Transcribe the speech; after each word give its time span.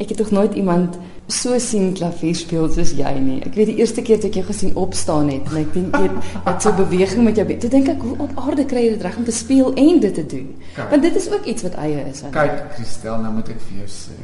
Ek 0.00 0.08
het 0.08 0.16
tog 0.16 0.30
nooit 0.32 0.54
iemand 0.56 0.96
so 1.30 1.58
sien 1.60 1.92
klavier 1.94 2.34
speel 2.34 2.68
soos 2.72 2.94
jy 2.96 3.10
nie. 3.20 3.38
Ek 3.44 3.54
weet 3.54 3.68
die 3.70 3.80
eerste 3.82 4.02
keer 4.02 4.20
toe 4.20 4.30
ek 4.30 4.38
jou 4.40 4.44
gesien 4.48 4.72
opstaan 4.80 5.28
het 5.30 5.50
en 5.52 5.58
ek 5.60 5.74
dink 5.74 5.98
jy 5.98 6.08
het 6.46 6.64
so 6.64 6.72
beweging 6.78 7.26
met 7.26 7.36
jou 7.38 7.44
been. 7.46 7.60
Toe 7.60 7.70
dink 7.70 7.90
ek 7.92 8.00
hoe 8.06 8.16
op 8.24 8.40
aarde 8.46 8.64
kry 8.70 8.86
jy 8.86 8.94
dit 8.96 9.04
reg 9.06 9.18
om 9.20 9.26
te 9.28 9.34
speel 9.36 9.74
en 9.74 10.00
dit 10.00 10.14
te 10.16 10.24
doen? 10.32 10.48
Kijk, 10.74 10.90
Want 10.94 11.04
dit 11.04 11.20
is 11.20 11.28
ook 11.30 11.44
iets 11.52 11.66
wat 11.68 11.76
eie 11.84 12.06
is. 12.08 12.24
Kyk, 12.32 12.64
Christel, 12.78 13.20
nou 13.20 13.34
moet 13.36 13.52
ek 13.52 13.60
vir 13.68 13.82
jou 13.82 13.90
sê. 13.92 14.16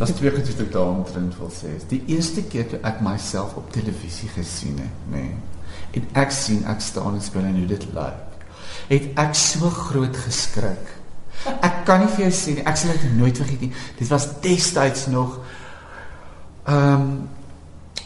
Dat 0.00 0.14
twee 0.16 0.32
goed 0.34 0.50
wat 0.50 0.64
ek 0.66 0.72
daaromtrent 0.74 1.38
wil 1.38 1.52
sê. 1.54 1.72
Die 1.92 2.02
eerste 2.10 2.42
keer 2.42 2.66
toe 2.68 2.82
ek 2.82 3.02
myself 3.04 3.54
op 3.60 3.70
televisie 3.72 4.28
gesien 4.34 4.80
het, 4.82 5.04
nê. 5.14 5.26
Nee, 5.28 6.00
en 6.00 6.06
ek 6.22 6.34
sien 6.34 6.64
ek 6.70 6.82
staan 6.84 7.14
en 7.14 7.22
speel 7.22 7.46
en 7.46 7.62
hoe 7.62 7.70
dit 7.70 7.86
lyk. 7.94 8.26
Het 8.90 9.10
ek 9.22 9.36
so 9.38 9.70
groot 9.70 10.16
geskrik. 10.26 10.96
Ek 11.60 11.84
kan 11.84 12.00
nie 12.00 12.08
vir 12.14 12.26
jou 12.26 12.32
sê 12.36 12.54
nie, 12.54 12.64
ek 12.68 12.76
sal 12.76 12.92
dit 12.92 13.16
nooit 13.16 13.36
vergeet 13.36 13.60
nie. 13.60 13.72
Dit 13.98 14.08
was 14.08 14.28
destyds 14.44 15.06
nog 15.06 15.38
ehm 16.68 16.94
um, 16.94 17.28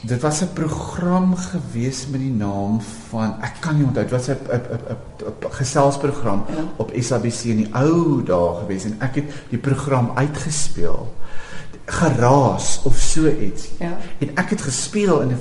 dit 0.05 0.21
was 0.21 0.41
'n 0.43 0.53
program 0.53 1.37
gewees 1.37 2.07
met 2.07 2.21
die 2.21 2.33
naam 2.33 2.81
van 3.09 3.37
ek 3.41 3.55
kan 3.61 3.77
nie 3.77 3.85
onthou, 3.85 4.05
dit 4.05 4.13
was 4.13 4.29
'n 4.29 4.39
'n 4.53 5.51
geselsprogram 5.51 6.45
ja. 6.49 6.63
op 6.77 6.93
SABC 6.95 7.45
in 7.45 7.57
die 7.57 7.75
ou 7.75 8.23
dae 8.23 8.61
gewees 8.61 8.85
en 8.85 8.97
ek 9.01 9.15
het 9.15 9.25
die 9.49 9.59
program 9.59 10.11
uitgespeel 10.15 11.15
geraas 11.85 12.81
of 12.85 12.97
so 12.97 13.29
iets. 13.29 13.69
Ja. 13.79 13.97
En 14.19 14.37
ek 14.37 14.51
het 14.51 14.61
gespeel 14.61 15.23
en 15.23 15.31
ek 15.31 15.41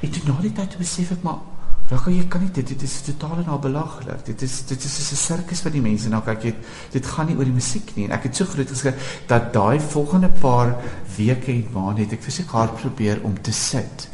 het 0.00 0.12
toe 0.12 0.22
na 0.26 0.40
die 0.40 0.52
tyd 0.52 0.76
besef 0.78 1.10
ek 1.10 1.22
maar 1.22 1.40
Raka, 1.92 2.08
jy 2.08 2.24
kan 2.32 2.40
nie 2.40 2.48
dit 2.56 2.70
dit 2.72 2.82
is 2.86 2.92
totaal 3.04 3.42
en 3.42 3.50
al 3.52 3.58
belaglik. 3.60 4.22
Dit 4.24 4.42
is 4.46 4.54
dit 4.68 4.84
is 4.88 4.94
'n 5.12 5.18
sirkus 5.22 5.62
wat 5.62 5.72
die 5.72 5.82
mense 5.84 6.08
nou 6.08 6.22
kyk. 6.24 6.40
Dit 6.42 6.56
dit 6.92 7.06
gaan 7.06 7.26
nie 7.26 7.36
oor 7.36 7.44
die 7.44 7.52
musiek 7.52 7.94
nie. 7.96 8.06
En 8.06 8.12
ek 8.16 8.22
het 8.22 8.36
so 8.36 8.44
groot 8.44 8.68
geskryf 8.68 9.20
dat 9.26 9.52
daai 9.52 9.80
volgende 9.80 10.28
paar 10.28 10.76
weke 11.16 11.52
het 11.52 11.72
waar 11.72 11.94
net 11.94 12.12
ek 12.12 12.22
verseker 12.22 12.56
hard 12.56 12.80
probeer 12.80 13.20
om 13.22 13.36
te 13.42 13.52
sit. 13.52 14.08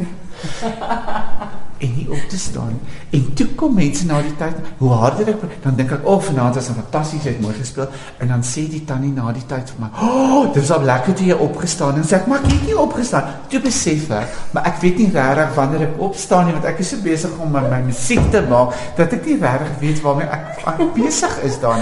En 1.78 1.92
nie 1.96 2.06
op 2.10 2.24
te 2.28 2.38
staan. 2.38 2.78
En 3.10 3.34
toe 3.34 3.46
kom 3.54 3.74
mense 3.74 4.06
na 4.06 4.20
die 4.22 4.34
tyd, 4.38 4.56
hoe 4.78 4.90
harder 4.92 5.28
ek 5.28 5.62
dan 5.62 5.76
dink 5.76 5.92
ek, 5.92 6.04
"O, 6.04 6.14
oh, 6.14 6.22
vanaand 6.22 6.54
was 6.54 6.68
'n 6.68 6.74
fantastiese 6.74 7.28
uit 7.28 7.40
mooi 7.40 7.54
gespeel." 7.54 7.88
En 8.18 8.28
dan 8.28 8.42
sê 8.42 8.68
die 8.70 8.84
tannie 8.84 9.12
na 9.12 9.32
die 9.32 9.46
tyd 9.46 9.70
vir 9.70 9.80
my, 9.80 9.88
"O, 10.00 10.06
oh, 10.06 10.54
dit 10.54 10.66
was 10.66 10.82
lekker 10.82 11.14
toe 11.14 11.26
jy 11.26 11.32
opgestaan." 11.32 11.94
En 11.94 12.04
sê 12.04 12.12
ek, 12.12 12.26
"Maar 12.26 12.38
ek 12.38 12.50
het 12.50 12.66
nie 12.66 12.78
opgestaan." 12.78 13.24
Toe 13.48 13.60
besef 13.60 14.10
ek, 14.10 14.28
maar 14.50 14.66
ek 14.66 14.80
weet 14.80 14.98
nie 14.98 15.10
regtig 15.12 15.54
wanneer 15.54 15.80
ek 15.80 16.00
opstaan 16.00 16.44
nie, 16.44 16.52
want 16.52 16.64
ek 16.64 16.78
is 16.78 16.88
so 16.88 16.96
besig 17.02 17.30
om 17.38 17.50
my, 17.50 17.60
my 17.60 17.82
musiek 17.86 18.30
te 18.30 18.42
maak 18.48 18.74
dat 18.96 19.12
ek 19.12 19.26
nie 19.26 19.38
regtig 19.40 19.78
weet 19.80 20.00
waarmee 20.00 20.26
ek, 20.26 20.58
ek 20.66 20.94
besig 20.94 21.42
is 21.42 21.60
dan. 21.60 21.80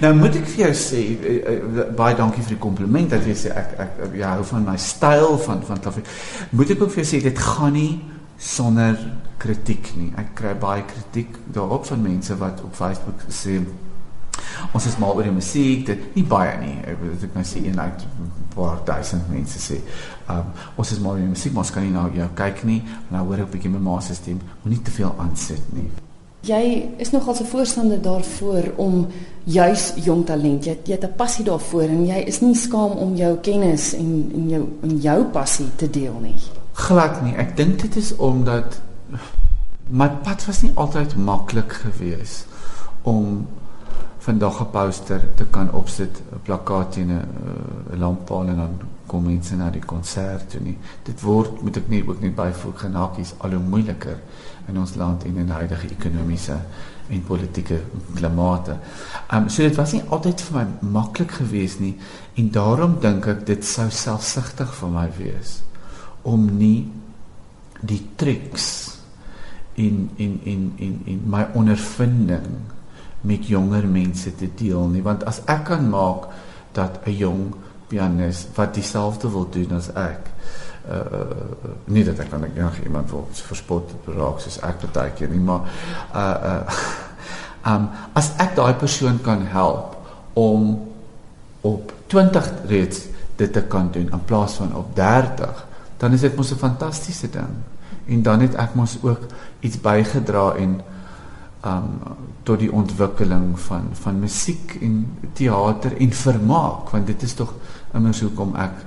Nou 0.00 0.14
moet 0.14 0.36
ek 0.36 0.46
vir 0.46 0.66
jou 0.66 0.74
sê, 0.74 1.02
uh, 1.26 1.52
uh, 1.52 1.94
baie 1.96 2.16
dankie 2.16 2.42
vir 2.42 2.48
die 2.56 2.58
kompliment 2.58 3.10
dat 3.10 3.24
jy 3.26 3.34
sê 3.34 3.50
ek 3.50 3.78
ek, 3.78 3.90
ek 4.04 4.14
ja, 4.14 4.34
hou 4.34 4.44
van 4.44 4.64
my 4.64 4.76
styl 4.76 5.38
van 5.38 5.62
van 5.66 5.80
klavier. 5.80 6.04
Moet 6.50 6.70
ek 6.70 6.82
ook 6.82 6.90
vir 6.90 7.04
jou 7.04 7.16
sê 7.16 7.22
dit 7.22 7.38
gaan 7.38 7.72
nie 7.72 8.00
sonder 8.38 8.98
kritiek 9.38 9.90
nie. 9.96 10.10
Ek 10.16 10.34
kry 10.38 10.54
baie 10.58 10.84
kritiek 10.88 11.36
daarop 11.54 11.86
van 11.86 12.02
mense 12.02 12.36
wat 12.40 12.62
op 12.64 12.74
Facebook 12.74 13.26
sê 13.30 13.60
ons 14.74 14.86
is 14.86 14.96
mal 14.98 15.14
oor 15.14 15.26
die 15.26 15.34
musiek, 15.34 15.84
dit 15.86 16.16
nie 16.16 16.24
baie 16.26 16.54
nie. 16.60 16.76
Ek 16.88 16.98
wil 17.00 17.14
dit 17.20 17.36
nou 17.36 17.44
sê 17.46 17.62
een 17.64 17.78
uit 17.80 18.06
paar 18.54 18.80
duisend 18.86 19.28
mense 19.32 19.60
sê. 19.62 19.80
Um 20.30 20.50
ons 20.80 20.94
is 20.94 21.02
mal 21.02 21.16
oor 21.16 21.22
die 21.22 21.30
musiek, 21.30 21.54
maar 21.54 21.66
ons 21.66 21.74
kan 21.74 21.86
nie 21.86 21.94
nou 21.94 22.06
jou 22.14 22.30
kyk 22.38 22.64
nie. 22.68 22.80
Nou 23.10 23.26
hoor 23.28 23.44
ek 23.44 23.46
'n 23.46 23.52
bietjie 23.52 23.70
my 23.70 23.78
ma 23.78 24.00
se 24.00 24.14
stem, 24.14 24.40
moenie 24.62 24.82
te 24.82 24.90
veel 24.90 25.14
aansit 25.18 25.62
nie. 25.72 25.90
Jy 26.44 26.90
is 26.98 27.10
nogal 27.10 27.34
'n 27.40 27.46
voorstander 27.46 28.02
daarvoor 28.02 28.72
om 28.76 29.06
juis 29.44 29.92
jong 29.96 30.26
talent. 30.26 30.64
Jy 30.64 30.78
jy 30.84 30.92
het 30.92 31.04
'n 31.04 31.16
passie 31.16 31.44
daarvoor 31.44 31.88
en 31.88 32.06
jy 32.06 32.24
is 32.26 32.40
nie 32.40 32.54
skaam 32.54 32.92
om 32.92 33.14
jou 33.14 33.36
kennis 33.38 33.94
en 33.94 34.30
en 34.34 34.48
jou 34.48 34.68
en 34.82 35.00
jou 35.00 35.24
passie 35.24 35.70
te 35.76 35.90
deel 35.90 36.18
nie 36.20 36.63
glad 36.74 37.22
nie. 37.22 37.34
Ek 37.38 37.56
dink 37.56 37.80
dit 37.82 37.96
is 37.96 38.14
omdat 38.16 38.80
my 39.88 40.08
pad 40.24 40.46
was 40.48 40.62
nie 40.64 40.72
altyd 40.74 41.16
maklik 41.16 41.72
geweest 41.84 42.50
om 43.02 43.46
vandag 44.24 44.60
'n 44.60 44.70
poster 44.70 45.20
te 45.36 45.44
kan 45.44 45.72
opsit, 45.72 46.22
'n 46.32 46.40
plakkaat 46.42 46.92
teen 46.92 47.10
'n 47.10 47.20
uh, 47.20 47.98
lamppaal 47.98 48.46
en 48.46 48.56
dan 48.56 48.80
kom 49.06 49.24
mense 49.24 49.56
na 49.56 49.70
die 49.70 49.84
konsert 49.84 50.50
toe 50.50 50.60
nie. 50.60 50.78
Dit 51.02 51.20
word 51.20 51.62
moet 51.62 51.76
ek 51.76 51.88
nie 51.88 52.08
ook 52.08 52.20
nie 52.20 52.30
byvoeg 52.30 52.80
genakies 52.80 53.34
al 53.38 53.50
hoe 53.50 53.58
moeiliker 53.58 54.18
in 54.68 54.78
ons 54.78 54.94
land 54.94 55.24
en 55.24 55.36
in 55.36 55.48
huidige 55.48 55.88
ekonomiese 55.88 56.56
en 57.08 57.22
politieke 57.22 57.80
klimate. 58.14 58.78
Ehm 59.28 59.42
um, 59.42 59.48
so 59.48 59.62
dit 59.62 59.76
was 59.76 59.92
nie 59.92 60.02
altyd 60.08 60.40
vir 60.40 60.58
my 60.58 60.90
maklik 60.98 61.30
geweest 61.30 61.80
nie 61.80 61.96
en 62.34 62.50
daarom 62.50 62.96
dink 63.00 63.26
ek 63.26 63.46
dit 63.46 63.64
sou 63.64 63.90
selfsugtig 63.90 64.74
vir 64.74 64.88
my 64.88 65.10
wees 65.18 65.62
om 66.24 66.44
nie 66.58 66.84
die 67.84 68.00
triks 68.16 68.68
in 69.80 70.10
in 70.16 70.40
in 70.44 70.72
in 70.76 71.00
in 71.04 71.22
my 71.28 71.46
ondervinding 71.54 72.48
met 73.24 73.46
jonger 73.48 73.86
mense 73.88 74.34
te 74.36 74.48
deel 74.56 74.88
nie. 74.92 75.02
Want 75.02 75.24
as 75.24 75.40
ek 75.48 75.64
kan 75.72 75.88
maak 75.88 76.28
dat 76.72 77.00
'n 77.06 77.16
jong 77.16 77.54
pianis 77.88 78.46
wat 78.54 78.74
dieselfde 78.74 79.30
wil 79.30 79.48
doen 79.50 79.72
as 79.76 79.88
ek 79.94 80.30
uh 80.84 81.84
nie 81.88 82.04
dat 82.04 82.18
ek 82.20 82.30
kan 82.30 82.44
ek 82.44 82.56
nog 82.56 82.76
iemand 82.84 83.10
wil 83.10 83.28
verspot 83.32 83.92
raak 84.04 84.40
soos 84.40 84.58
ek 84.60 84.84
baie 84.92 85.12
keer 85.16 85.30
nie 85.32 85.40
maar 85.40 85.64
uh 86.12 86.36
uh 86.50 87.72
um 87.72 87.88
as 88.12 88.34
ek 88.36 88.52
daai 88.58 88.74
persoon 88.76 89.20
kan 89.24 89.46
help 89.48 89.96
om 90.36 90.74
op 91.64 91.92
20 92.12 92.50
reeds 92.68 93.06
dit 93.36 93.52
te 93.52 93.62
kan 93.62 93.88
doen 93.92 94.10
in 94.12 94.24
plaas 94.28 94.58
van 94.60 94.76
op 94.76 94.92
30 94.96 95.64
dan 96.04 96.12
is 96.12 96.20
dit 96.20 96.36
mos 96.36 96.52
'n 96.52 96.60
fantastiese 96.60 97.30
ding. 97.30 97.54
En 98.06 98.22
dan 98.22 98.40
het 98.40 98.54
ek 98.54 98.74
mos 98.74 98.98
ook 99.02 99.24
iets 99.60 99.80
bygedra 99.80 100.52
en 100.54 100.80
um 101.64 101.88
tot 102.44 102.60
die 102.60 102.72
ontwikkeling 102.72 103.54
van 103.60 103.88
van 103.92 104.18
musiek 104.20 104.76
en 104.84 104.98
teater 105.32 105.96
en 105.96 106.12
vermaak 106.12 106.90
want 106.92 107.06
dit 107.06 107.22
is 107.22 107.32
tog 107.38 107.54
immers 107.96 108.20
hoekom 108.20 108.52
ek 108.60 108.82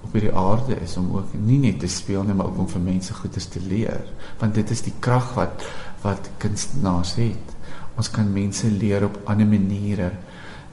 op 0.00 0.16
hierdie 0.16 0.34
aarde 0.34 0.80
is 0.82 0.96
om 0.96 1.12
ook 1.16 1.36
nie 1.38 1.60
net 1.62 1.78
te 1.80 1.90
speel 1.92 2.26
nie 2.26 2.34
maar 2.34 2.50
ook 2.50 2.58
om 2.64 2.68
vir 2.72 2.82
mense 2.82 3.14
goeders 3.14 3.46
te 3.52 3.62
leer 3.62 4.02
want 4.40 4.58
dit 4.58 4.74
is 4.74 4.82
die 4.82 4.96
krag 4.98 5.30
wat 5.38 5.62
wat 6.02 6.30
kunstenaars 6.42 7.14
het 7.20 7.54
ons 7.94 8.10
kan 8.10 8.32
mense 8.32 8.66
leer 8.66 9.06
op 9.06 9.20
ander 9.30 9.46
maniere 9.46 10.10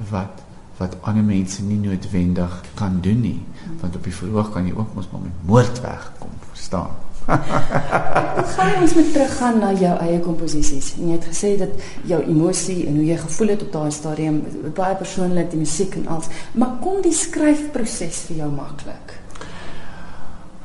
wat 0.09 0.46
wat 0.77 0.95
ander 1.01 1.25
mense 1.25 1.63
nie 1.65 1.79
noodwendig 1.81 2.61
kan 2.77 2.99
doen 3.01 3.21
nie. 3.21 3.41
Want 3.81 3.95
op 3.95 4.03
die 4.03 4.13
verhoog 4.13 4.51
kan 4.53 4.67
jy 4.67 4.75
ook 4.77 4.93
mos 4.95 5.09
maar 5.11 5.25
met 5.25 5.45
moord 5.49 5.81
wegkom 5.81 6.33
verstaan? 6.51 6.95
Gaan 8.55 8.81
ons 8.81 8.93
met 8.95 9.09
teruggaan 9.11 9.57
na 9.59 9.73
jou 9.75 9.93
eie 9.99 10.19
komposisies. 10.23 10.93
En 10.99 11.09
jy 11.09 11.17
het 11.17 11.25
gesê 11.27 11.55
dat 11.59 11.73
jou 12.07 12.21
emosie 12.23 12.85
en 12.87 13.01
hoe 13.01 13.07
jy 13.09 13.17
gevoel 13.19 13.55
het 13.55 13.65
op 13.65 13.73
daai 13.73 13.91
stadium 13.91 14.43
baie 14.77 14.95
persoonlik 14.95 15.49
die 15.51 15.59
musiek 15.59 15.97
en 15.99 16.07
alles. 16.15 16.29
Maar 16.53 16.77
kom 16.83 17.01
die 17.03 17.15
skryfproses 17.15 18.27
vir 18.29 18.43
jou 18.45 18.51
maklik? 18.53 19.17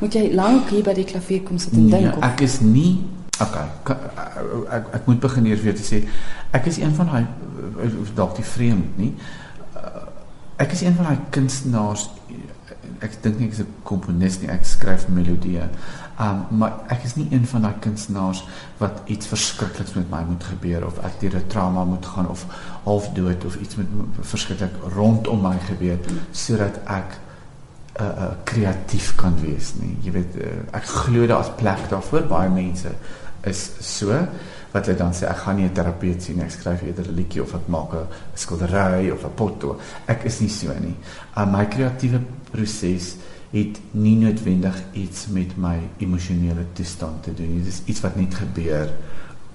Moet 0.02 0.18
jy 0.18 0.28
lank 0.34 0.70
hier 0.74 0.86
by 0.86 0.94
die 0.98 1.08
klavier 1.08 1.42
kom 1.46 1.58
sit 1.62 1.74
en 1.74 1.86
nee, 1.86 2.04
dink 2.04 2.24
ek 2.26 2.44
is 2.46 2.60
nie 2.62 3.00
Okay, 3.42 3.64
ek 4.70 4.90
ek 4.98 5.06
moet 5.08 5.20
begin 5.22 5.46
eers 5.48 5.62
weer 5.64 5.74
te 5.74 5.82
sê 5.82 6.02
ek 6.54 6.68
is 6.70 6.78
een 6.82 6.92
van 6.94 7.08
daai 7.10 7.24
dalk 8.14 8.36
die 8.36 8.46
vreemd 8.46 8.98
nie 9.00 9.12
ek 10.56 10.72
is 10.72 10.82
een 10.82 10.94
van 10.94 11.04
daai 11.04 11.18
kunstenaars 11.30 12.08
ek 13.02 13.16
dink 13.22 13.38
nie 13.38 13.48
ek 13.48 13.56
is 13.56 13.60
'n 13.62 13.74
komponis 13.82 14.38
nie 14.40 14.50
ek 14.50 14.64
skryf 14.64 15.08
melodieë. 15.08 15.68
Um, 16.20 16.44
maar 16.58 16.72
ek 16.88 17.04
is 17.04 17.16
nie 17.16 17.26
een 17.30 17.46
van 17.46 17.62
daai 17.62 17.74
kunstenaars 17.80 18.44
wat 18.78 19.02
iets 19.06 19.26
verskrikliks 19.26 19.94
met 19.94 20.10
my 20.10 20.22
moet 20.28 20.44
gebeur 20.44 20.86
of 20.86 20.98
ek 20.98 21.20
deur 21.20 21.36
'n 21.36 21.46
trauma 21.48 21.84
moet 21.84 22.06
gaan 22.06 22.28
of 22.28 22.46
half 22.84 23.08
dood 23.14 23.44
of 23.44 23.56
iets 23.56 23.76
met 23.76 23.86
verskriklik 24.20 24.74
rondom 24.94 25.40
my 25.42 25.58
gebeur 25.58 25.98
sodat 26.32 26.78
ek 26.86 27.18
'n 27.98 28.02
uh, 28.02 28.06
uh, 28.06 28.30
kreatief 28.44 29.14
kan 29.14 29.34
wees 29.40 29.74
nie. 29.74 29.96
Jy 30.02 30.12
weet 30.12 30.36
uh, 30.36 30.46
ek 30.72 30.84
glo 30.84 31.26
daar 31.26 31.40
is 31.40 31.50
plek 31.56 31.88
daarvoor 31.88 32.26
baie 32.26 32.48
mense 32.48 32.88
is 33.46 33.70
so 33.80 34.12
wat 34.72 34.86
hulle 34.86 34.98
dan 34.98 35.12
sê 35.12 35.26
ek 35.28 35.42
gaan 35.44 35.56
nie 35.56 35.66
'n 35.66 35.74
terapeut 35.74 36.22
sien 36.22 36.40
ek 36.40 36.50
skryf 36.50 36.82
eerder 36.82 37.08
'n 37.08 37.16
liedjie 37.16 37.42
of 37.42 37.54
ek 37.54 37.68
maak 37.68 37.92
'n 37.94 38.06
skildery 38.34 39.10
of 39.10 39.24
'n 39.24 39.34
potto. 39.34 39.78
Ek 40.06 40.24
is 40.24 40.40
nie 40.40 40.48
so 40.48 40.72
nie. 40.80 40.96
Uh, 41.36 41.46
my 41.46 41.66
kreatiewe 41.66 42.20
proses 42.50 43.16
het 43.52 43.80
nie 43.92 44.16
noodwendig 44.16 44.76
iets 44.92 45.26
met 45.28 45.56
my 45.56 45.78
emosionele 45.98 46.64
toestand 46.72 47.22
te 47.22 47.34
doen 47.34 47.58
dit 47.58 47.66
is 47.66 47.82
iets 47.84 48.00
wat 48.00 48.16
net 48.16 48.34
gebeur 48.34 48.88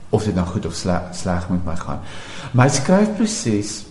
of 0.10 0.24
dit 0.24 0.36
nou 0.36 0.45
goed 0.45 0.66
of 0.66 0.74
sleg, 0.74 1.01
sleg 1.12 1.50
met 1.50 1.66
my 1.66 1.75
gaan. 1.75 2.00
My 2.54 2.69
skryfproses 2.69 3.86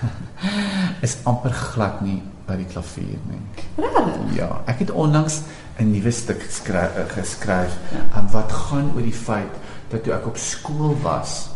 is 1.06 1.16
amper 1.24 1.52
glad 1.52 2.00
nie 2.00 2.22
by 2.50 2.58
die 2.60 2.68
klavier 2.70 3.20
nie. 3.30 3.40
Regtig? 3.78 4.18
Ja, 4.38 4.50
ek 4.70 4.84
het 4.84 4.90
onlangs 4.90 5.40
'n 5.78 5.90
nuwe 5.90 6.10
stuk 6.10 6.42
geskryf, 6.42 6.98
geskryf 7.14 7.78
ja. 7.94 8.02
um, 8.18 8.28
wat 8.34 8.52
gaan 8.52 8.92
oor 8.94 9.02
die 9.02 9.16
feit 9.16 9.54
dat 9.88 10.04
toe 10.04 10.12
ek 10.14 10.26
op 10.26 10.36
skool 10.36 10.96
was 11.02 11.48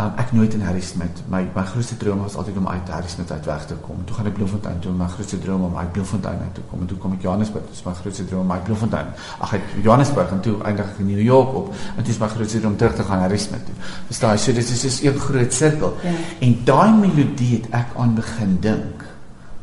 Um, 0.00 0.12
ek 0.16 0.30
nooit 0.32 0.54
in 0.56 0.62
Harrismith. 0.64 1.18
My 1.28 1.42
my 1.54 1.62
grootste 1.68 1.96
droom 2.00 2.22
was 2.24 2.36
altyd 2.40 2.56
om 2.56 2.68
uit 2.68 2.88
Harrismith 2.88 3.32
uit 3.32 3.44
weg 3.44 3.66
te 3.66 3.74
kom. 3.84 3.98
Toe 4.08 4.14
gaan 4.16 4.30
ek 4.30 4.36
Bloemfontein 4.38 4.78
toe. 4.80 4.92
My 4.96 5.08
grootste 5.12 5.38
droom 5.42 5.64
om 5.66 5.76
uit 5.76 5.92
Bloemfontein 5.92 6.38
uit 6.40 6.54
te 6.56 6.62
kom. 6.70 6.80
En 6.80 6.88
toe 6.88 6.96
kom 7.02 7.16
ek 7.18 7.26
Johannesburg. 7.26 7.66
Dis 7.68 7.82
my 7.84 7.92
grootste 7.98 8.24
droom 8.30 8.46
om 8.46 8.54
uit 8.54 8.64
Bloemfontein. 8.68 9.10
Ag 9.44 9.52
uit 9.58 9.74
Johannesburg 9.82 10.32
en 10.36 10.40
toe 10.46 10.54
eindig 10.62 10.88
ek 10.94 11.02
in 11.04 11.10
New 11.10 11.20
York 11.26 11.52
op. 11.60 11.68
En 11.74 12.00
dit 12.00 12.14
is 12.14 12.22
my 12.22 12.30
grootste 12.32 12.62
droom 12.62 12.72
om 12.72 12.80
terug 12.80 12.96
te 12.96 13.06
gaan 13.10 13.26
Harrismith 13.26 13.66
toe. 13.66 13.76
Verstaan 14.06 14.38
jy? 14.38 14.42
So 14.46 14.56
dit 14.56 14.72
is 14.76 14.80
soos 14.86 15.02
'n 15.02 15.20
groot 15.26 15.52
sirkel. 15.52 15.96
Ja. 16.06 16.16
En 16.40 16.56
daai 16.64 16.90
melodie 16.96 17.52
het 17.58 17.68
ek 17.82 17.96
aan 17.96 18.14
begin 18.14 18.56
dink 18.60 19.09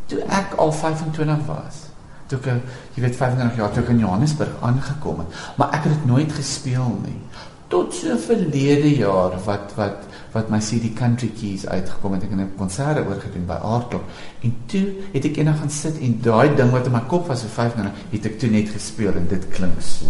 toe 0.07 0.24
ek 0.27 0.56
al 0.57 0.71
25 0.71 1.45
was. 1.48 1.83
Toe 2.27 2.39
ek 2.39 2.48
jy 2.95 3.04
weet 3.06 3.15
25 3.15 3.59
jaar 3.59 3.71
toe 3.71 3.83
ek 3.83 3.94
in 3.95 4.04
Johannesburg 4.04 4.57
aangekom 4.62 5.24
het, 5.24 5.38
maar 5.56 5.75
ek 5.77 5.88
het 5.88 5.94
dit 5.94 6.09
nooit 6.09 6.31
gespeel 6.31 6.89
nie 7.04 7.19
tot 7.68 7.94
so 7.94 8.15
verlede 8.18 8.95
jaar 8.95 9.36
wat 9.45 9.74
wat 9.75 10.06
wat 10.31 10.50
my 10.50 10.59
CD 10.59 10.94
Country 10.95 11.30
Keys 11.39 11.65
uitgekom 11.68 12.13
het 12.15 12.24
ek 12.24 12.31
in 12.31 12.42
'n 12.42 12.54
konsert 12.57 12.98
oorgedoen 13.04 13.45
by 13.45 13.59
Aardklop 13.59 14.06
en 14.42 14.56
toe 14.65 14.86
het 15.13 15.25
ek 15.25 15.38
eendag 15.38 15.59
gaan 15.59 15.69
sit 15.69 16.00
en 16.00 16.19
daai 16.21 16.56
ding 16.56 16.71
wat 16.71 16.86
in 16.86 16.92
my 16.92 17.03
kop 17.07 17.27
was 17.27 17.42
vir 17.42 17.50
5 17.50 17.75
minute 17.75 17.95
het 18.12 18.25
ek 18.25 18.39
toe 18.39 18.50
net 18.50 18.69
gespeel 18.69 19.13
en 19.15 19.27
dit 19.27 19.50
klink 19.50 19.81
so. 19.81 20.07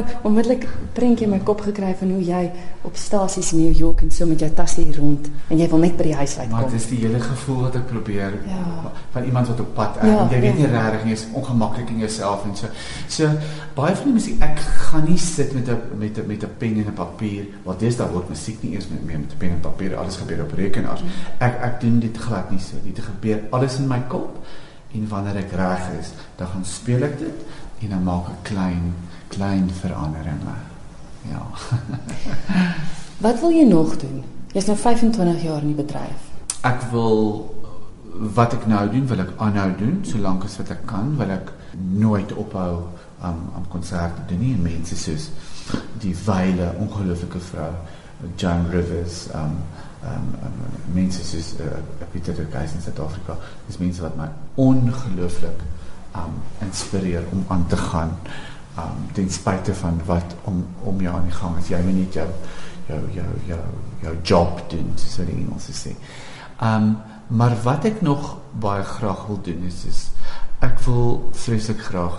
Nou 0.00 0.28
onmiddellik 0.30 0.66
prentjie 0.96 1.26
in 1.26 1.32
my 1.34 1.40
kop 1.46 1.62
gekry 1.64 1.92
van 1.98 2.12
hoe 2.14 2.22
jy 2.24 2.42
op 2.88 2.96
stasies 2.96 3.52
in 3.54 3.62
New 3.62 3.76
York 3.76 4.02
en 4.04 4.10
so 4.14 4.26
met 4.26 4.40
jou 4.40 4.50
tasse 4.56 4.80
hier 4.80 4.96
rond 4.98 5.28
en 5.48 5.58
jy 5.60 5.68
wil 5.70 5.82
net 5.84 5.96
by 5.98 6.06
die 6.08 6.14
huis 6.18 6.36
uitkom. 6.38 6.56
Maar 6.56 6.70
dis 6.72 6.88
die 6.90 7.00
hele 7.02 7.20
gevoel 7.24 7.60
wat 7.66 7.78
ek 7.80 7.86
probeer 7.90 8.38
ja. 8.48 8.92
van 9.14 9.28
iemand 9.28 9.52
wat 9.52 9.60
op 9.64 9.74
pad 9.76 10.00
is. 10.00 10.08
Ja, 10.12 10.26
jy 10.32 10.40
weet 10.46 10.60
ja. 10.60 10.62
nie 10.62 10.70
regtig 10.74 11.06
jy 11.10 11.18
is 11.18 11.26
ongemaklik 11.42 11.92
in 11.94 12.02
jouself 12.04 12.46
en 12.48 12.56
so. 12.56 12.72
So 13.08 13.30
baie 13.76 13.94
van 13.98 14.10
die 14.10 14.16
musiek 14.16 14.44
ek 14.44 14.64
gaan 14.90 15.06
nie 15.08 15.18
sit 15.20 15.54
met 15.56 15.68
'n 15.68 15.98
met 15.98 16.18
'n 16.18 16.26
met 16.26 16.44
'n 16.44 16.56
pen 16.58 16.80
en 16.82 16.90
'n 16.92 16.96
papier 16.96 17.46
want 17.64 17.80
dis 17.80 17.96
daar 17.96 18.12
word 18.12 18.28
musiek 18.28 18.62
nie 18.62 18.74
eers 18.74 18.88
met 18.88 19.04
met 19.04 19.32
'n 19.34 19.38
pen 19.38 19.50
en 19.50 19.60
papier 19.60 19.96
alles 19.96 20.16
gebeur 20.16 20.42
op 20.42 20.52
rekenaars. 20.52 21.02
Mm. 21.02 21.08
Ek 21.38 21.62
ek 21.62 21.80
doen 21.80 22.00
dit 22.00 22.16
glad 22.16 22.50
nie 22.50 22.60
so. 22.60 22.76
Dit 22.82 22.98
gebeur 22.98 23.40
alles 23.50 23.78
in 23.78 23.86
my 23.86 24.02
kop 24.08 24.38
en 24.92 25.08
wanneer 25.08 25.36
ek 25.36 25.52
reg 25.52 25.90
is, 26.00 26.10
dan 26.36 26.46
gaan 26.46 26.64
speel 26.64 27.02
ek 27.02 27.18
dit 27.18 27.38
en 27.84 27.88
dan 27.94 28.02
maak 28.02 28.28
ek 28.28 28.42
klein 28.42 28.94
klein 29.30 29.70
veranderinge. 29.80 30.56
Ja. 31.30 31.46
wat 33.24 33.40
wil 33.40 33.54
jy 33.54 33.64
nog 33.68 33.96
doen? 34.02 34.22
Jy's 34.52 34.66
nou 34.66 34.76
25 34.78 35.42
jaar 35.42 35.62
in 35.62 35.74
die 35.74 35.78
bedryf. 35.84 36.28
Ek 36.66 36.82
wil 36.90 37.46
wat 38.36 38.56
ek 38.56 38.66
nou 38.68 38.82
doen, 38.90 39.06
wil 39.06 39.22
ek 39.22 39.36
aanhou 39.38 39.68
doen 39.78 40.00
solank 40.04 40.44
as 40.44 40.58
wat 40.60 40.72
ek 40.74 40.82
kan, 40.90 41.14
wil 41.20 41.30
ek 41.32 41.52
nooit 41.78 42.32
ophou 42.34 42.82
om 43.20 43.28
um, 43.28 43.40
om 43.60 43.68
konserte 43.72 44.24
te 44.24 44.34
doen 44.34 44.42
nie. 44.42 44.56
Mense 44.58 44.96
soos 44.98 45.28
die 46.02 46.14
wyle 46.26 46.72
ongelooflike 46.82 47.40
vrou 47.50 47.70
John 48.40 48.66
Rivers, 48.72 49.26
um 49.36 49.60
um, 50.10 50.28
um 50.44 50.60
mense 50.96 51.24
soos 51.24 51.52
uh, 51.60 51.78
Peter 52.12 52.34
de 52.34 52.46
Geis 52.52 52.74
in 52.74 52.82
Suid-Afrika. 52.84 53.36
Dis 53.68 53.78
mense 53.80 54.02
wat 54.02 54.16
my 54.18 54.30
ongelooflik 54.60 55.62
um 56.18 56.40
inspireer 56.64 57.28
om 57.32 57.44
aan 57.48 57.66
te 57.70 57.76
gaan 57.76 58.16
um 58.86 59.06
ten 59.12 59.30
spyte 59.30 59.74
van 59.74 60.00
wat 60.06 60.34
om 60.44 60.64
om 60.84 61.00
jou 61.00 61.14
aan 61.14 61.28
die 61.28 61.36
gang 61.36 61.58
is 61.58 61.70
jy 61.72 61.80
moet 61.84 61.98
net 61.98 62.18
jou 62.20 62.28
jou 62.88 63.00
jou 63.14 63.30
jou 63.46 63.62
jou 64.02 64.14
job 64.22 64.62
doen 64.70 64.92
so 64.96 65.24
die 65.24 65.36
Engels 65.36 65.70
sê. 65.84 65.94
Um 66.60 66.96
maar 67.30 67.54
wat 67.62 67.84
ek 67.86 68.00
nog 68.02 68.38
baie 68.58 68.82
graag 68.82 69.26
wil 69.28 69.38
doen 69.46 69.62
is 69.68 69.84
is 69.86 70.00
ek 70.66 70.80
wil 70.86 71.30
vreeslik 71.32 71.84
graag 71.86 72.16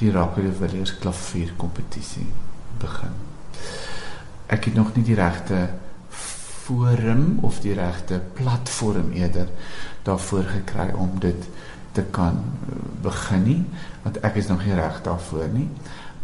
die 0.00 0.12
Rapper 0.12 0.46
de 0.46 0.52
Villiers 0.56 0.94
klavier 0.98 1.52
kompetisie 1.60 2.26
begin. 2.80 3.12
Ek 4.48 4.64
het 4.64 4.74
nog 4.74 4.94
nie 4.96 5.04
die 5.04 5.18
regte 5.18 5.68
forum 6.70 7.38
of 7.46 7.60
die 7.60 7.74
regte 7.76 8.20
platform 8.38 9.12
eerder 9.12 9.48
daarvoor 10.06 10.48
gekry 10.54 10.88
om 10.96 11.18
dit 11.20 11.48
te 11.92 12.02
kan 12.10 12.36
eh, 12.68 12.74
begin 13.02 13.42
nie 13.42 13.64
want 14.02 14.20
ek 14.26 14.34
is 14.40 14.46
nog 14.46 14.64
nie 14.64 14.74
reg 14.74 15.02
daarvoor 15.02 15.48
nie. 15.52 15.68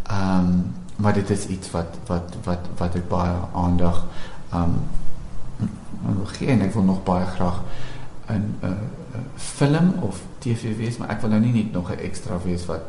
Ehm 0.02 0.38
um, 0.38 0.74
maar 0.96 1.12
dit 1.12 1.30
is 1.30 1.46
iets 1.46 1.70
wat 1.70 1.98
wat 2.06 2.36
wat 2.44 2.68
wat 2.76 2.94
ek 2.96 3.08
baie 3.08 3.34
aandag 3.52 4.04
ehm 4.52 4.62
um, 4.62 6.22
gee 6.24 6.48
en 6.48 6.60
ek 6.64 6.72
wil 6.72 6.82
nog 6.82 7.02
baie 7.04 7.26
graag 7.26 7.60
'n 8.28 8.54
uh, 8.62 8.70
uh, 8.70 9.20
film 9.34 9.92
of 10.00 10.20
TV 10.38 10.76
wees, 10.76 10.96
maar 10.96 11.08
ek 11.08 11.20
wil 11.20 11.30
nou 11.30 11.40
nie 11.40 11.52
net 11.52 11.72
nog 11.72 11.90
'n 11.90 11.98
ekstra 11.98 12.38
wees 12.44 12.66
wat 12.66 12.82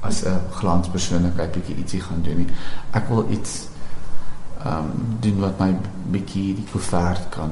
as 0.00 0.24
'n 0.24 0.40
glanspersoonlikheid 0.50 1.52
bietjie 1.52 1.76
ietsie 1.76 2.00
gaan 2.00 2.22
doen 2.22 2.36
nie. 2.36 2.50
Ek 2.90 3.08
wil 3.08 3.30
iets 3.30 3.68
ehm 4.64 4.76
um, 4.76 5.16
doen 5.20 5.38
wat 5.40 5.58
my 5.58 5.76
bietjie 6.10 6.54
die 6.54 6.66
koevert 6.72 7.28
kan 7.28 7.50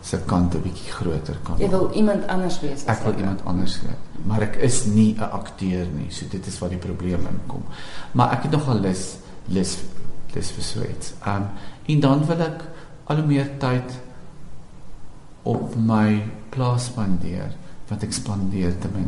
se 0.00 0.18
kant 0.26 0.54
'n 0.54 0.62
bietjie 0.62 0.92
groter 0.92 1.38
kan. 1.42 1.58
Jy 1.58 1.68
wil 1.70 1.90
iemand 1.92 2.26
anders 2.26 2.60
wees. 2.60 2.84
Ek 2.84 3.02
wil 3.02 3.14
iemand 3.18 3.40
anders 3.44 3.80
wees. 3.82 4.24
Maar 4.26 4.42
ek 4.42 4.56
is 4.56 4.84
nie 4.84 5.14
'n 5.14 5.30
akteur 5.30 5.86
nie, 5.86 6.10
so 6.10 6.26
dit 6.30 6.46
is 6.46 6.58
waar 6.58 6.70
die 6.70 6.78
probleem 6.78 7.26
inkom. 7.26 7.62
Maar 8.12 8.32
ek 8.32 8.42
het 8.42 8.50
nogal 8.50 8.80
lus 8.80 9.16
lus 9.46 9.78
lus 10.34 10.50
vir 10.50 10.62
so 10.62 10.80
iets. 10.82 11.12
Um 11.26 11.46
en 11.86 12.00
dan 12.00 12.26
wil 12.26 12.40
ek 12.40 12.64
al 13.04 13.16
hoe 13.16 13.26
meer 13.26 13.58
tyd 13.58 13.92
op 15.42 15.76
my 15.76 16.22
plaas 16.50 16.84
spandeer 16.84 17.54
wat 17.88 18.02
ek 18.02 18.12
spandeer 18.12 18.78
te 18.78 18.88
my 18.92 19.04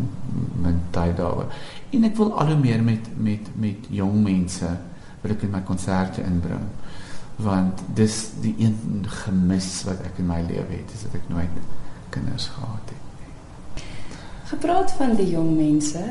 my 0.62 0.74
tyd 0.90 1.16
daar. 1.16 1.46
En 1.90 2.04
ek 2.04 2.16
wil 2.16 2.32
al 2.38 2.46
hoe 2.46 2.56
meer 2.56 2.82
met 2.82 3.08
met 3.16 3.50
met 3.54 3.86
jong 3.88 4.22
mense 4.22 4.78
wil 5.20 5.32
ek 5.32 5.42
in 5.42 5.50
my 5.50 5.60
konserte 5.60 6.22
inbring 6.22 6.68
want 7.42 7.80
dis 7.94 8.16
die 8.40 8.54
een 8.58 9.06
gemis 9.24 9.68
wat 9.88 10.02
ek 10.04 10.18
in 10.22 10.28
my 10.30 10.40
lewe 10.48 10.76
het 10.76 10.92
is 10.94 11.06
dat 11.06 11.14
ek 11.20 11.28
nooit 11.32 11.62
kinders 12.14 12.50
gehad 12.54 12.92
het 12.92 13.06
nie. 13.20 13.84
Gepraat 14.50 14.92
van 14.98 15.14
die 15.16 15.28
jong 15.30 15.54
mense, 15.56 16.02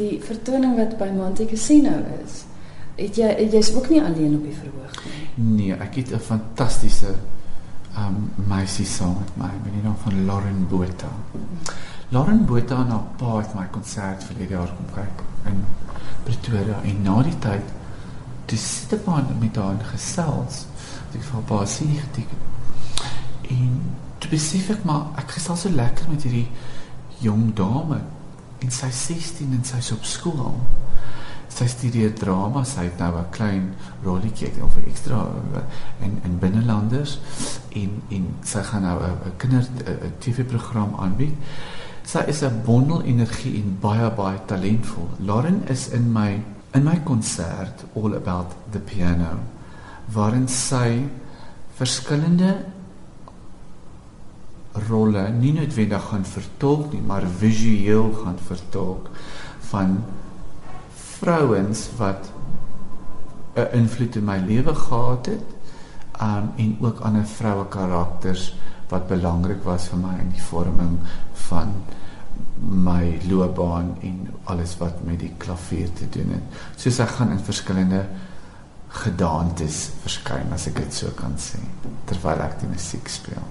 die 0.00 0.20
vertoning 0.22 0.76
wat 0.76 0.96
by 1.00 1.08
Monte 1.16 1.46
Casino 1.48 1.96
is. 2.20 2.44
Het 3.00 3.16
jy 3.16 3.30
jy's 3.54 3.72
ook 3.74 3.88
nie 3.88 4.02
alleen 4.04 4.36
op 4.36 4.44
die 4.44 4.56
verhoog 4.56 5.04
nie. 5.06 5.28
Nee, 5.56 5.78
ek 5.80 5.94
het 6.02 6.12
'n 6.12 6.18
fantastiese 6.18 7.14
um 7.96 8.30
meisie 8.46 8.86
saam 8.86 9.16
met 9.18 9.36
my, 9.36 9.50
met 9.64 9.72
die 9.72 9.82
naam 9.82 9.96
van 10.02 10.24
Lauren 10.24 10.66
Botha. 10.68 11.10
Lauren 12.08 12.44
Botha 12.44 12.78
het 12.78 12.88
nou 12.88 13.00
paar 13.16 13.46
my 13.54 13.66
konsert 13.70 14.26
die 14.38 14.48
jaar 14.48 14.70
kom 14.76 14.86
kyk 14.94 15.24
in 15.50 15.64
Pretoria 16.24 16.80
en 16.82 17.02
na 17.02 17.22
die 17.22 17.38
tyd 17.38 17.79
toe 18.50 18.58
sit 18.58 18.92
ek 18.98 19.06
maar 19.06 19.26
met 19.38 19.56
haar 19.56 19.78
gesels. 19.92 20.64
Ek 21.14 21.22
vir 21.22 21.42
haar 21.50 21.68
sien 21.70 21.94
geteken. 21.94 22.46
En 23.50 23.80
toe 24.22 24.30
besef 24.30 24.70
ek 24.74 24.86
maar 24.86 25.10
ek 25.20 25.36
gesels 25.38 25.66
so 25.66 25.74
lekker 25.74 26.10
met 26.10 26.26
hierdie 26.26 26.48
jong 27.24 27.50
dame 27.56 28.00
en 28.60 28.72
sy 28.74 28.90
16 28.92 29.54
en 29.56 29.64
sy's 29.66 29.90
op 29.94 30.06
skool. 30.06 30.58
Sy 31.50 31.66
studeer 31.66 32.12
drama, 32.14 32.62
sy 32.64 32.86
het 32.86 32.98
nou 33.02 33.10
'n 33.18 33.30
klein 33.30 33.74
rolletjie 34.04 34.62
of 34.62 34.76
'n 34.76 34.86
ekstra 34.90 35.26
in 36.00 36.20
in 36.24 36.38
binnelanders 36.38 37.18
en 37.74 38.02
en 38.10 38.24
sy 38.42 38.62
gaan 38.62 38.82
nou 38.82 38.98
'n 39.02 39.36
kinder 39.36 39.66
'n 39.86 40.14
TV-program 40.18 40.94
aanbied. 40.98 41.34
Sy 42.04 42.18
is 42.26 42.42
'n 42.42 42.62
bondel 42.64 43.02
energie 43.02 43.62
en 43.62 43.78
baie 43.80 44.10
baie 44.10 44.38
talentvol. 44.46 45.08
Lauren 45.18 45.62
is 45.68 45.88
in 45.88 46.12
my 46.12 46.42
in 46.74 46.84
my 46.84 46.98
konsert 47.04 47.84
all 47.94 48.14
about 48.14 48.54
the 48.72 48.78
piano 48.78 49.38
waarin 50.14 50.46
sy 50.48 51.02
verskillende 51.78 52.50
rolle 54.88 55.24
nie 55.34 55.52
noodwendig 55.56 56.04
gaan 56.10 56.26
vertolk 56.34 56.92
nie 56.94 57.02
maar 57.06 57.26
visueel 57.42 58.12
gaan 58.22 58.38
vertolk 58.50 59.08
van 59.70 59.96
vrouens 61.20 61.88
wat 61.98 62.30
'n 63.56 63.68
invloed 63.80 64.16
in 64.16 64.24
my 64.24 64.38
lewe 64.38 64.74
gehad 64.74 65.26
het 65.26 65.46
um, 66.22 66.52
en 66.56 66.76
ook 66.80 67.00
ander 67.00 67.26
vroue 67.26 67.66
karakters 67.68 68.54
wat 68.88 69.08
belangrik 69.08 69.62
was 69.64 69.88
vir 69.88 69.98
my 69.98 70.14
in 70.20 70.30
die 70.34 70.42
vorming 70.42 70.98
van 71.48 71.74
my 72.60 73.18
loopbaan 73.28 73.94
en 74.04 74.28
alles 74.52 74.76
wat 74.80 75.04
met 75.04 75.20
die 75.20 75.32
klavier 75.38 75.92
te 75.92 76.08
doen 76.12 76.34
het. 76.36 76.58
Soos 76.76 77.00
ek 77.00 77.16
gaan 77.16 77.32
in 77.34 77.44
verskillende 77.44 78.04
gedaantes 78.90 79.84
verskyn 80.02 80.52
as 80.52 80.66
ek 80.70 80.80
dit 80.82 80.94
so 80.94 81.12
kan 81.18 81.36
sê 81.38 81.60
terwyl 82.10 82.42
ek 82.42 82.58
die 82.62 82.70
musiek 82.72 83.08
speel. 83.08 83.44